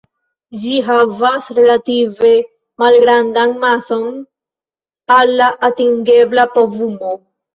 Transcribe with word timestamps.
Ĝi 0.61 0.77
havas 0.85 1.49
relative 1.57 2.31
malgrandan 2.83 3.53
mason 3.65 4.07
al 5.19 5.35
la 5.43 5.51
atingebla 5.71 6.47
povumo. 6.57 7.13